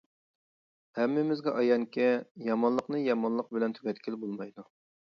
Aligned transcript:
ھەممىمىزگە 0.99 1.53
ئايانكى، 1.59 2.09
يامانلىقنى 2.49 3.05
يامانلىق 3.05 3.55
بىلەن 3.55 3.81
تۈگەتكىلى 3.81 4.25
بولمايدۇ. 4.27 4.71